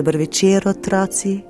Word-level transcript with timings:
Dober 0.00 0.16
večer, 0.16 0.68
otroci. 0.68 1.42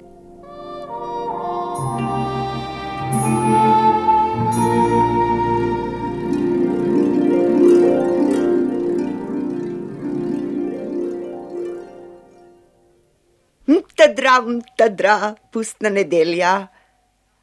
Tadra, 13.95 14.43
tadra, 14.77 15.35
pustna 15.53 15.89
nedelja. 15.89 16.67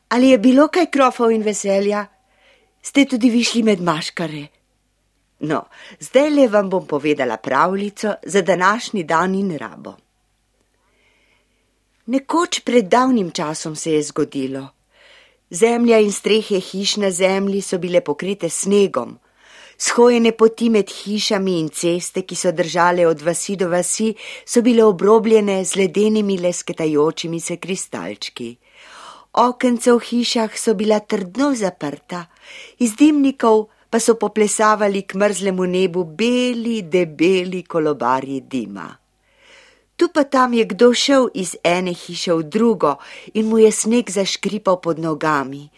Ali 0.09 0.29
je 0.29 0.37
bilo 0.37 0.67
kaj 0.67 0.89
krofov 0.91 1.31
in 1.31 1.45
veselja? 1.45 2.01
Ste 2.81 3.05
tudi 3.05 3.29
višli 3.29 3.63
med 3.63 3.79
maškare? 3.79 4.43
No, 5.39 5.61
zdaj 5.99 6.29
le 6.35 6.49
vam 6.51 6.67
bom 6.69 6.83
povedala 6.87 7.37
pravljico 7.37 8.13
za 8.23 8.41
današnji 8.41 9.03
dan 9.03 9.35
in 9.35 9.55
rabo. 9.57 9.95
Nekoč 12.07 12.61
pred 12.63 12.87
davnim 12.87 13.31
časom 13.31 13.75
se 13.75 13.91
je 13.91 14.03
zgodilo. 14.03 14.67
Zemlja 15.51 15.97
in 15.99 16.11
strehe 16.11 16.59
hiš 16.59 16.97
na 17.03 17.11
zemlji 17.11 17.61
so 17.61 17.77
bile 17.83 17.99
pokrite 18.01 18.49
snegom. 18.49 19.17
Schojene 19.77 20.31
poti 20.31 20.69
med 20.69 20.87
hišami 20.87 21.59
in 21.59 21.67
ceste, 21.69 22.21
ki 22.23 22.35
so 22.35 22.53
držale 22.55 23.03
od 23.07 23.21
vasi 23.21 23.55
do 23.59 23.67
vasi, 23.69 24.13
so 24.45 24.63
bile 24.63 24.85
obrobljene 24.87 25.65
z 25.65 25.75
ledenimi 25.75 26.37
lesketajočimi 26.37 27.39
se 27.39 27.57
kristalčki. 27.57 28.55
Okence 29.43 29.91
v 29.91 29.99
hišah 29.99 30.55
so 30.57 30.73
bila 30.73 30.99
trdno 30.99 31.51
zaprta, 31.55 32.21
iz 32.79 32.95
dimnikov 32.95 33.67
pa 33.89 33.99
so 33.99 34.15
poplesavali 34.15 35.03
k 35.03 35.19
mrzlemu 35.19 35.67
nebu 35.75 36.03
beli, 36.03 36.81
debeli 36.81 37.63
kolobarji 37.63 38.41
dima. 38.41 38.87
Tu 39.97 40.07
pa 40.13 40.23
tam 40.23 40.53
je 40.53 40.65
kdo 40.65 40.93
šel 40.93 41.27
iz 41.33 41.55
ene 41.63 41.93
hiše 41.93 42.33
v 42.33 42.43
drugo 42.43 42.95
in 43.33 43.49
mu 43.49 43.57
je 43.57 43.71
sneg 43.71 44.09
zaškripal 44.09 44.77
pod 44.81 44.99
nogami, 44.99 45.69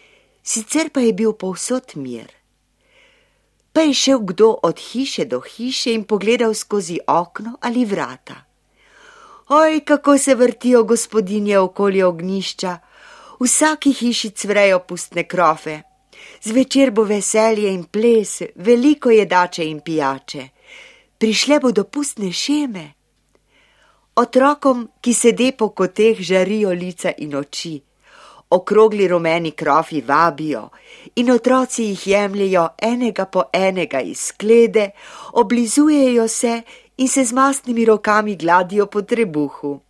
sicer 0.42 0.90
pa 0.92 1.00
je 1.00 1.12
bil 1.12 1.32
povsod 1.32 1.96
mir. 1.96 2.28
Pa 3.72 3.80
je 3.80 3.94
šel 3.94 4.18
kdo 4.18 4.58
od 4.62 4.78
hiše 4.78 5.24
do 5.24 5.40
hiše 5.40 5.94
in 5.94 6.04
pogledal 6.04 6.54
skozi 6.54 7.00
okno 7.06 7.56
ali 7.60 7.84
vrata. 7.84 8.44
Oj, 9.48 9.80
kako 9.80 10.18
se 10.18 10.34
vrtijo 10.34 10.84
gospodinje 10.84 11.58
okoli 11.58 12.02
ognišča, 12.02 12.78
v 13.40 13.44
vsaki 13.44 13.92
hiši 13.92 14.30
cvrejo 14.30 14.78
pustne 14.78 15.24
krofe. 15.24 15.80
Zvečer 16.42 16.90
bo 16.90 17.02
veselje 17.02 17.72
in 17.72 17.84
ples, 17.84 18.42
veliko 18.54 19.10
jedače 19.10 19.64
in 19.64 19.80
pijače. 19.80 20.48
Prišle 21.18 21.60
bodo 21.60 21.84
pustne 21.84 22.32
šeme. 22.32 22.99
Otrokom, 24.16 24.88
ki 25.00 25.14
sede 25.14 25.52
po 25.52 25.70
koteh, 25.70 26.18
žarijo 26.20 26.72
lica 26.74 27.12
in 27.18 27.34
oči. 27.34 27.80
Okrogli 28.50 29.06
rumeni 29.08 29.52
krofi 29.52 30.00
vabijo 30.00 30.70
in 31.14 31.30
otroci 31.30 31.84
jih 31.84 32.06
jemljajo 32.06 32.68
enega 32.82 33.24
po 33.26 33.44
enega 33.52 34.00
iz 34.00 34.18
sklede, 34.18 34.90
oblizujejo 35.32 36.28
se 36.28 36.62
in 36.96 37.08
se 37.08 37.24
z 37.24 37.32
mastnimi 37.32 37.84
rokami 37.84 38.36
gladijo 38.36 38.86
po 38.86 39.02
trebuhu. 39.02 39.80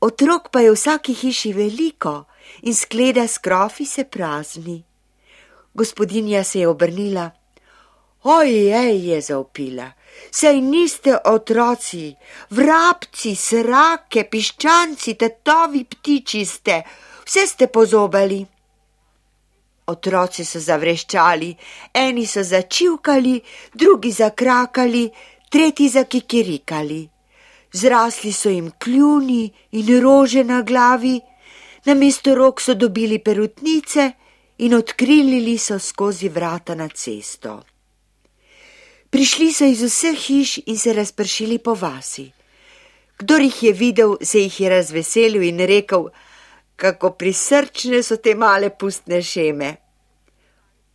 Otrok 0.00 0.48
pa 0.52 0.60
je 0.60 0.70
v 0.70 0.74
vsaki 0.74 1.14
hiši 1.14 1.52
veliko 1.52 2.24
in 2.62 2.74
skleda 2.74 3.26
s 3.26 3.38
krofi 3.38 3.84
se 3.84 4.04
prazni. 4.04 4.84
Gospodinja 5.74 6.44
se 6.44 6.60
je 6.60 6.68
obrnila. 6.68 7.30
Ojej, 8.22 9.10
je 9.10 9.20
zaupila, 9.20 9.92
sej 10.30 10.60
niste 10.60 11.16
otroci, 11.24 12.14
vrabci, 12.50 13.34
srake, 13.34 14.24
piščanci, 14.30 15.14
tetovi 15.14 15.84
ptiči 15.84 16.44
ste, 16.44 16.82
vse 17.26 17.46
ste 17.46 17.66
pozobali. 17.66 18.40
Otroci 19.90 20.44
so 20.46 20.60
zavreščali, 20.62 21.50
eni 21.92 22.26
so 22.26 22.42
začivkali, 22.46 23.40
drugi 23.74 24.12
zakrakali, 24.14 25.08
tretji 25.50 25.88
zakikirikali. 25.88 27.00
Zrasli 27.72 28.32
so 28.32 28.50
jim 28.50 28.70
kljuni 28.78 29.50
in 29.72 29.90
rože 30.02 30.44
na 30.44 30.62
glavi, 30.62 31.20
namesto 31.86 32.34
rok 32.34 32.60
so 32.60 32.74
dobili 32.74 33.18
perutnice 33.18 34.12
in 34.58 34.74
odkrilili 34.74 35.58
so 35.58 35.78
skozi 35.78 36.28
vrata 36.28 36.74
na 36.74 36.88
cesto. 36.88 37.62
Prišli 39.10 39.52
so 39.52 39.66
iz 39.66 39.82
vseh 39.82 40.18
hiš 40.18 40.58
in 40.66 40.78
se 40.78 40.92
razpršili 40.92 41.58
po 41.58 41.74
vasi. 41.74 42.30
Kdor 43.18 43.40
jih 43.40 43.62
je 43.62 43.72
videl, 43.72 44.16
se 44.22 44.38
jih 44.38 44.60
je 44.60 44.68
razveselil 44.68 45.42
in 45.42 45.58
rekel, 45.58 46.08
kako 46.76 47.10
prisrčne 47.10 48.02
so 48.02 48.16
te 48.16 48.34
male 48.34 48.70
pustne 48.70 49.22
šeme. 49.22 49.74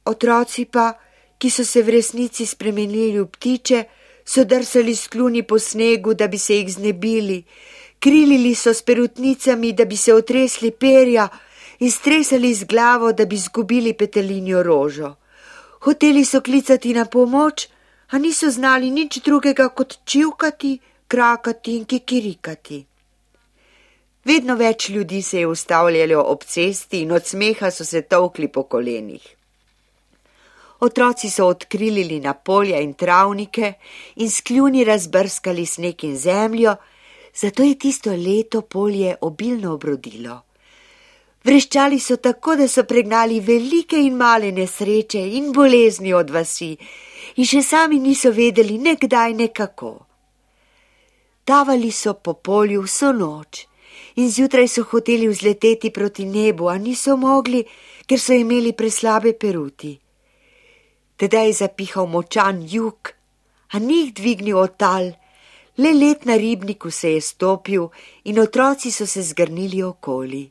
Otroci 0.06 0.66
pa, 0.66 0.94
ki 1.38 1.50
so 1.50 1.66
se 1.66 1.84
v 1.84 1.98
resnici 1.98 2.46
spremenili 2.46 3.20
v 3.20 3.28
ptiče, 3.28 3.84
so 4.26 4.46
drsali 4.46 4.96
skluni 4.96 5.44
po 5.44 5.60
snegu, 5.60 6.14
da 6.14 6.28
bi 6.28 6.38
se 6.38 6.56
jih 6.56 6.72
znebili, 6.74 7.44
krilili 8.00 8.56
so 8.56 8.74
s 8.74 8.82
perutnicami, 8.82 9.74
da 9.74 9.86
bi 9.86 9.98
se 9.98 10.14
otresli 10.14 10.72
perja 10.72 11.28
in 11.80 11.92
stresali 11.92 12.54
z 12.54 12.64
glavo, 12.64 13.12
da 13.12 13.26
bi 13.26 13.38
zgubili 13.38 13.94
petelinjo 13.94 14.64
rožo. 14.64 15.16
Hoteli 15.86 16.26
so 16.26 16.42
klicati 16.42 16.94
na 16.94 17.06
pomoč, 17.06 17.68
a 18.10 18.18
niso 18.18 18.50
znali 18.50 18.92
nič 18.92 19.20
drugega 19.26 19.70
kot 19.70 19.98
čivkati, 20.06 20.80
krakati 21.08 21.76
in 21.78 21.86
kikirikati. 21.86 22.86
Vedno 24.26 24.56
več 24.56 24.90
ljudi 24.90 25.22
se 25.22 25.40
je 25.40 25.48
ustavljalo 25.48 26.22
ob 26.22 26.44
cesti 26.44 27.02
in 27.02 27.12
od 27.12 27.26
smeha 27.26 27.72
so 27.72 27.86
se 27.86 28.02
tovkli 28.02 28.48
po 28.48 28.64
kolenih. 28.64 29.26
Otroci 30.80 31.30
so 31.30 31.46
odkrilili 31.48 32.20
na 32.20 32.34
polja 32.34 32.80
in 32.82 32.94
travnike 32.94 33.74
in 34.16 34.30
s 34.30 34.42
kljuni 34.42 34.84
razbrskali 34.84 35.66
sneg 35.66 36.04
in 36.04 36.18
zemljo, 36.18 36.76
zato 37.36 37.64
je 37.64 37.78
tisto 37.80 38.12
leto 38.12 38.62
polje 38.62 39.16
obilno 39.22 39.74
obrodilo. 39.74 40.42
Vreščali 41.46 42.00
so 42.02 42.18
tako, 42.18 42.56
da 42.58 42.68
so 42.68 42.84
pregnali 42.90 43.40
velike 43.40 44.00
in 44.02 44.16
male 44.18 44.52
nesreče 44.52 45.22
in 45.38 45.52
bolezni 45.54 46.14
od 46.14 46.32
vasi 46.34 46.72
in 47.36 47.46
še 47.46 47.62
sami 47.62 48.00
niso 48.00 48.32
vedeli 48.34 48.80
nekdaj 48.82 49.34
nekako. 49.34 49.92
Davali 51.46 51.92
so 51.92 52.16
po 52.18 52.34
polju 52.34 52.82
vso 52.88 53.12
noč 53.14 53.68
in 54.16 54.32
zjutraj 54.32 54.68
so 54.68 54.84
hoteli 54.90 55.28
vzleteti 55.28 55.92
proti 55.92 56.26
nebu, 56.26 56.70
a 56.70 56.78
niso 56.78 57.18
mogli, 57.18 57.62
ker 58.08 58.20
so 58.20 58.34
imeli 58.34 58.74
preslabe 58.74 59.34
peruti. 59.34 59.94
Tedaj 61.16 61.48
je 61.48 61.54
zapihal 61.62 62.08
močan 62.08 62.64
jug, 62.72 63.12
a 63.74 63.80
ni 63.80 64.02
jih 64.02 64.14
dvignil 64.14 64.58
od 64.58 64.78
tal, 64.78 65.12
le 65.78 65.94
let 65.94 66.26
na 66.26 66.36
ribniku 66.42 66.92
se 66.92 67.14
je 67.14 67.22
stopil 67.22 67.90
in 68.24 68.40
otroci 68.40 68.92
so 68.92 69.06
se 69.06 69.22
zgrnili 69.22 69.84
okoli. 69.84 70.44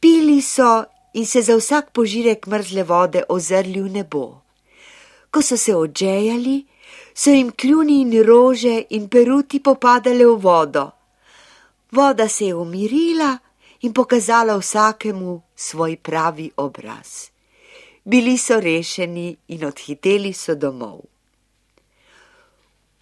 Pili 0.00 0.42
so 0.42 0.84
in 1.12 1.26
se 1.26 1.42
za 1.42 1.56
vsak 1.56 1.90
požirek 1.90 2.46
mrzle 2.46 2.82
vode 2.82 3.24
ozrli 3.28 3.82
v 3.82 3.88
nebo. 3.88 4.40
Ko 5.30 5.42
so 5.42 5.56
se 5.56 5.74
odžejali, 5.74 6.64
so 7.14 7.30
jim 7.30 7.50
kljuni 7.50 8.00
in 8.00 8.22
rože 8.22 8.84
in 8.90 9.08
peruti 9.08 9.60
popadale 9.60 10.26
v 10.26 10.36
vodo. 10.38 10.90
Voda 11.92 12.28
se 12.28 12.44
je 12.44 12.54
umirila 12.54 13.38
in 13.82 13.92
pokazala 13.92 14.56
vsakemu 14.56 15.42
svoj 15.56 15.96
pravi 15.96 16.50
obraz. 16.56 17.30
Bili 18.04 18.38
so 18.38 18.60
rešeni 18.60 19.36
in 19.48 19.64
odhiteli 19.64 20.32
so 20.32 20.54
domov. 20.54 21.00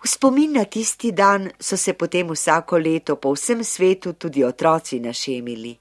V 0.04 0.08
spomin 0.08 0.52
na 0.52 0.64
tisti 0.64 1.12
dan 1.12 1.50
so 1.60 1.76
se 1.76 1.92
potem 1.92 2.30
vsako 2.30 2.78
leto 2.78 3.16
po 3.16 3.32
vsem 3.34 3.64
svetu 3.64 4.12
tudi 4.12 4.44
otroci 4.44 5.00
našemili. 5.00 5.76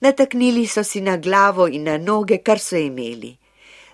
Nataknili 0.00 0.66
so 0.66 0.84
si 0.84 1.00
na 1.00 1.16
glavo 1.16 1.66
in 1.66 1.84
na 1.84 1.98
noge, 1.98 2.38
kar 2.38 2.58
so 2.58 2.76
imeli, 2.76 3.36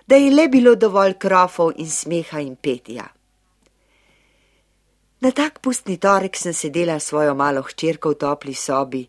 da 0.07 0.15
je 0.15 0.31
le 0.31 0.47
bilo 0.47 0.75
dovolj 0.75 1.17
krofov 1.17 1.73
in 1.81 1.89
smeha 1.89 2.39
in 2.39 2.55
petja. 2.55 3.07
Na 5.21 5.31
tak 5.31 5.59
pustni 5.61 5.97
torek 5.97 6.37
sem 6.37 6.53
sedela 6.53 6.99
svojo 6.99 7.33
malo 7.33 7.63
hčerko 7.65 8.13
v 8.13 8.19
topli 8.21 8.53
sobi, 8.53 9.01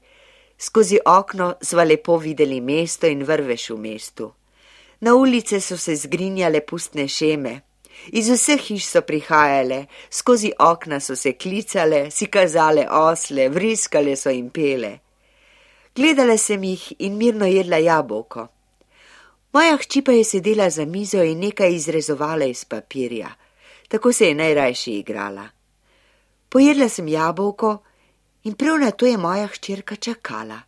skozi 0.59 0.99
okno 1.05 1.55
sva 1.61 1.85
lepo 1.85 2.17
videli 2.17 2.61
mesto 2.61 3.07
in 3.07 3.25
vrveš 3.25 3.71
v 3.71 3.79
mestu. 3.79 4.33
Na 5.01 5.15
ulice 5.15 5.61
so 5.61 5.77
se 5.77 5.97
zgrinjale 5.97 6.63
pustne 6.65 7.09
šeme, 7.09 7.61
iz 8.13 8.31
vseh 8.31 8.61
hiš 8.61 8.87
so 8.89 9.03
prihajale, 9.05 9.85
skozi 10.11 10.53
okna 10.59 11.01
so 11.01 11.17
se 11.17 11.33
klicale, 11.33 12.11
si 12.11 12.27
kazale 12.27 12.89
osle, 12.89 13.49
vriskale 13.49 14.17
so 14.17 14.31
jim 14.31 14.49
pele. 14.51 15.06
Gledala 15.97 16.37
sem 16.39 16.65
jih 16.65 16.93
in 16.99 17.17
mirno 17.17 17.47
jedla 17.47 17.77
jabolko. 17.77 18.47
Moja 19.53 19.77
hči 19.77 20.03
pa 20.03 20.13
je 20.13 20.25
sedela 20.25 20.71
za 20.71 20.85
mizo 20.85 21.23
in 21.23 21.39
nekaj 21.41 21.75
izrezovala 21.75 22.45
iz 22.45 22.65
papirja, 22.65 23.31
tako 23.89 24.13
se 24.13 24.29
je 24.29 24.35
najrajši 24.35 24.93
igrala. 24.93 25.49
Pojedla 26.49 26.89
sem 26.89 27.09
jabolko 27.09 27.79
In 28.47 28.55
prav 28.55 28.79
na 28.79 28.91
to 28.91 29.07
je 29.07 29.17
moja 29.17 29.47
hčerka 29.47 29.97
čakala. 29.97 30.61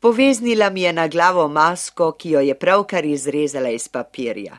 Poveznila 0.00 0.70
mi 0.70 0.82
je 0.82 0.92
na 0.92 1.08
glavo 1.08 1.48
masko, 1.48 2.12
ki 2.12 2.30
jo 2.30 2.40
je 2.40 2.54
pravkar 2.54 3.04
izrezala 3.04 3.68
iz 3.68 3.88
papirja. 3.88 4.58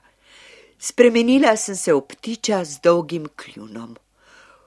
Spremenila 0.80 1.56
sem 1.56 1.76
se 1.76 1.94
v 1.94 2.02
ptiča 2.02 2.64
z 2.64 2.82
dolgim 2.84 3.30
kljunom. 3.36 3.96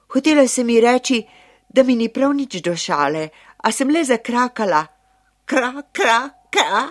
Hotela 0.09 0.47
sem 0.47 0.65
mi 0.65 0.79
reči, 0.81 1.21
da 1.69 1.83
mi 1.83 1.95
ni 1.95 2.09
prav 2.09 2.33
nič 2.33 2.61
došale, 2.65 3.29
a 3.57 3.71
sem 3.71 3.89
le 3.89 4.03
zakrakala, 4.03 4.81
kra, 5.53 5.83
kra, 5.91 6.29
kra. 6.49 6.83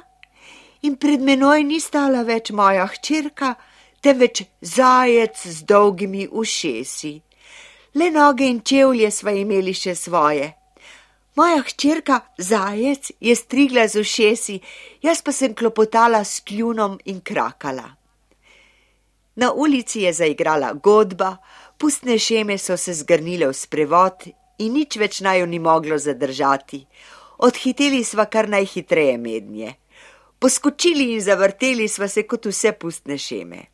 In 0.87 0.97
pred 0.97 1.23
menoj 1.23 1.63
ni 1.67 1.81
stala 1.83 2.23
več 2.27 2.51
moja 2.55 2.87
hčerka, 2.91 3.55
temveč 4.03 4.45
zajec 4.61 5.39
z 5.43 5.67
dolgimi 5.67 6.29
ušesi. 6.31 7.15
Le 7.99 8.11
noge 8.11 8.49
in 8.49 8.61
čevlje 8.63 9.11
sva 9.11 9.35
imeli 9.37 9.75
še 9.75 9.95
svoje. 9.99 10.53
Moja 11.39 11.63
hčerka 11.65 12.21
zajec 12.39 13.13
je 13.21 13.35
strigla 13.37 13.87
z 13.89 14.03
ušesi, 14.05 14.61
jaz 15.03 15.23
pa 15.23 15.33
sem 15.33 15.55
klopotala 15.55 16.23
s 16.25 16.43
kljunom 16.47 16.99
in 17.11 17.21
krakala. 17.21 17.89
Na 19.41 19.53
ulici 19.53 20.05
je 20.05 20.13
zaigrala 20.13 20.75
godba, 20.75 21.39
pustne 21.79 22.19
šeme 22.19 22.59
so 22.59 22.77
se 22.77 22.95
zgrnile 22.95 23.49
v 23.49 23.57
sprevod 23.57 24.29
in 24.59 24.77
nič 24.77 24.99
več 25.01 25.23
naju 25.25 25.49
ni 25.49 25.59
moglo 25.59 25.99
zadržati. 25.99 26.85
Odhiteli 27.43 28.05
sva 28.05 28.29
kar 28.31 28.47
najhitreje 28.49 29.17
mednje. 29.19 29.75
Poskočili 30.39 31.09
in 31.13 31.21
zavrteli 31.21 31.89
sva 31.89 32.07
se 32.09 32.23
kot 32.23 32.47
vse 32.47 32.71
pustne 32.73 33.17
šeme. 33.19 33.65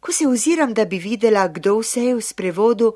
Ko 0.00 0.12
se 0.12 0.24
oziram, 0.26 0.72
da 0.74 0.84
bi 0.84 0.98
videla, 0.98 1.48
kdo 1.48 1.78
vse 1.82 2.04
je 2.04 2.14
v 2.14 2.22
sprevodu, 2.24 2.94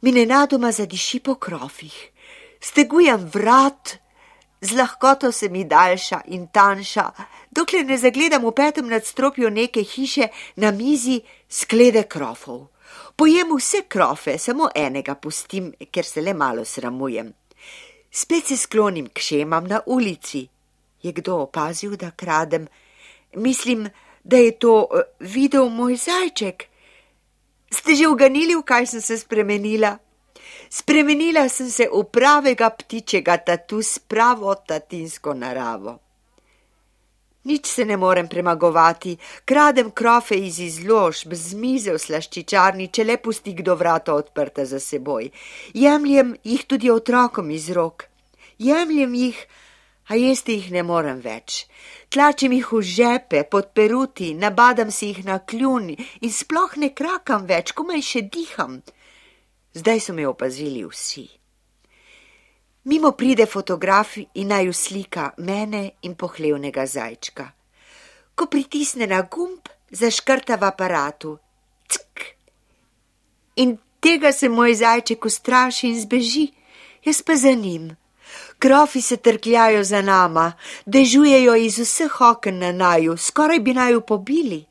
mi 0.00 0.12
nenadoma 0.12 0.72
zadiši 0.72 1.20
po 1.20 1.34
krofih. 1.34 1.96
Stegujem 2.60 3.24
vrat, 3.32 3.96
z 4.60 4.76
lahkoto 4.76 5.32
se 5.32 5.48
mi 5.48 5.64
daljša 5.64 6.20
in 6.26 6.46
tanjša, 6.52 7.10
dokler 7.50 7.86
ne 7.86 7.96
zagledam 7.96 8.44
v 8.44 8.52
petem 8.52 8.88
nadstropju 8.88 9.50
neke 9.50 9.80
hiše 9.82 10.28
na 10.56 10.70
mizi 10.70 11.22
sklede 11.48 12.02
krofov. 12.02 12.66
Pojem 13.16 13.56
vse 13.56 13.82
krofe, 13.88 14.38
samo 14.38 14.68
enega 14.74 15.14
pustim, 15.14 15.72
ker 15.90 16.04
se 16.04 16.20
le 16.20 16.34
malo 16.34 16.64
sramujem. 16.64 17.32
Spet 18.10 18.46
se 18.46 18.56
sklonim 18.56 19.06
k 19.06 19.20
šemam 19.20 19.66
na 19.66 19.80
ulici. 19.86 20.48
Je 21.02 21.12
kdo 21.12 21.36
opazil, 21.36 21.96
da 21.96 22.10
kradem? 22.10 22.66
Mislim, 23.34 23.88
da 24.24 24.36
je 24.36 24.58
to 24.58 24.84
uh, 24.84 25.00
videl 25.20 25.68
moj 25.68 25.96
zajček. 25.96 26.64
Ste 27.70 27.94
že 27.94 28.08
uganili, 28.08 28.54
v 28.54 28.62
kaj 28.62 28.86
sem 28.86 29.00
se 29.00 29.18
spremenila? 29.18 29.98
Spremenila 30.70 31.48
sem 31.48 31.70
se 31.70 31.88
v 31.92 32.02
pravega 32.10 32.70
ptičega 32.70 33.36
tatu 33.36 33.82
s 33.82 33.98
pravo 33.98 34.54
tatinsko 34.54 35.34
naravo. 35.34 36.05
Nič 37.46 37.66
se 37.70 37.84
ne 37.84 37.96
morem 37.96 38.26
premagovati, 38.28 39.16
kradem 39.44 39.90
krofe 39.90 40.34
iz 40.34 40.58
izložb, 40.58 41.34
z 41.34 41.54
mize 41.54 41.92
v 41.94 42.00
slaščičarni, 42.02 42.88
če 42.90 43.04
le 43.06 43.16
pusti 43.22 43.54
kdo 43.54 43.76
vrata 43.78 44.16
odprta 44.18 44.64
za 44.66 44.80
seboj. 44.82 45.30
Jemljem 45.74 46.34
jih 46.42 46.64
tudi 46.66 46.90
otrokom 46.90 47.54
iz 47.54 47.70
rok. 47.70 48.08
Jemljem 48.58 49.14
jih, 49.14 49.38
a 50.10 50.18
jesti 50.18 50.58
jih 50.58 50.72
ne 50.74 50.82
morem 50.82 51.22
več. 51.22 51.62
Tlačim 52.10 52.58
jih 52.58 52.72
v 52.72 52.82
žepe, 52.82 53.44
pod 53.50 53.70
peruti, 53.74 54.34
nabadam 54.34 54.90
si 54.90 55.12
jih 55.12 55.24
na 55.30 55.38
kljuni 55.38 55.94
in 56.26 56.34
sploh 56.34 56.74
ne 56.82 56.90
krakam 56.98 57.46
več, 57.46 57.74
komaj 57.78 58.02
še 58.02 58.26
diham. 58.26 58.80
Zdaj 59.76 60.00
so 60.00 60.18
me 60.18 60.26
opazili 60.26 60.82
vsi. 60.82 61.28
Mimo 62.86 63.12
pride 63.12 63.46
fotograf 63.46 64.12
in 64.16 64.46
naj 64.46 64.68
uslika 64.70 65.32
mene 65.38 65.96
in 66.06 66.12
pohlevnega 66.14 66.84
zajčka. 66.86 67.48
Ko 68.38 68.46
pritisne 68.46 69.08
na 69.10 69.24
gumb, 69.26 69.66
zaškrta 69.90 70.54
v 70.54 70.68
aparatu. 70.68 71.32
Ck! 71.90 72.30
In 73.56 73.74
tega 73.98 74.30
se 74.32 74.48
moj 74.48 74.74
zajček 74.78 75.26
ustraši 75.26 75.88
in 75.88 75.98
zbeži, 76.00 76.46
jaz 77.02 77.22
pa 77.26 77.34
za 77.34 77.50
njim. 77.58 77.90
Krofi 78.58 79.02
se 79.02 79.16
trkljajo 79.16 79.82
za 79.84 80.02
nama, 80.02 80.52
dežujejo 80.86 81.54
iz 81.54 81.78
vseh 81.78 82.20
oken 82.20 82.58
na 82.58 82.72
naju, 82.72 83.16
skoraj 83.16 83.58
bi 83.58 83.74
naju 83.74 84.00
pobili. 84.00 84.64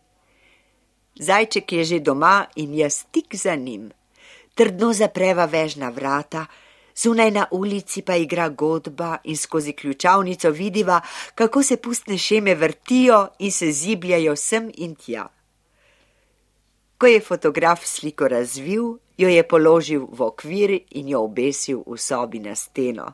Zajček 1.19 1.71
je 1.71 1.83
že 1.83 1.99
doma 1.99 2.45
in 2.55 2.79
jaz 2.79 3.03
tik 3.11 3.35
za 3.35 3.55
njim. 3.55 3.91
Trdno 4.55 4.93
zapreva 4.93 5.45
vežna 5.45 5.89
vrata, 5.89 6.45
zunaj 6.97 7.31
na 7.31 7.45
ulici 7.51 8.01
pa 8.01 8.15
igra 8.15 8.49
godba 8.49 9.17
in 9.23 9.37
skozi 9.37 9.73
ključavnico 9.73 10.49
vidiva, 10.49 11.01
kako 11.35 11.63
se 11.63 11.77
pustne 11.77 12.17
šeme 12.17 12.55
vrtijo 12.55 13.27
in 13.39 13.51
se 13.51 13.71
zibljajo 13.71 14.35
sem 14.35 14.71
in 14.73 14.95
tja. 14.95 15.27
Ko 16.97 17.07
je 17.07 17.21
fotograf 17.21 17.85
sliko 17.85 18.27
razvil, 18.27 18.97
jo 19.17 19.29
je 19.29 19.47
položil 19.47 20.07
v 20.11 20.21
okvir 20.21 20.79
in 20.89 21.09
jo 21.09 21.23
obesil 21.23 21.83
v 21.87 21.97
sobi 21.97 22.39
na 22.39 22.55
steno. 22.55 23.13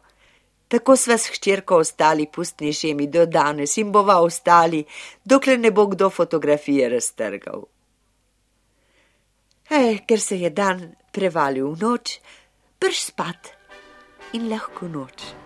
Tako 0.67 0.95
sva 0.95 1.17
s 1.17 1.27
hčerko 1.33 1.81
ostali 1.81 2.27
pustni 2.31 2.73
šemi 2.73 3.07
do 3.07 3.25
danes 3.25 3.77
in 3.77 3.91
bova 3.91 4.21
ostali, 4.21 4.85
dokler 5.25 5.59
ne 5.59 5.71
bo 5.71 5.85
kdo 5.85 6.09
fotografije 6.09 6.89
raztrgal. 6.89 7.65
Ej, 9.69 9.99
ker 10.07 10.19
se 10.19 10.37
je 10.39 10.49
dan 10.49 10.95
prevalil 11.11 11.73
v 11.73 11.81
noč, 11.81 12.19
prš 12.79 13.03
spat 13.11 13.60
in 14.33 14.49
lahko 14.49 14.87
noč. 14.87 15.40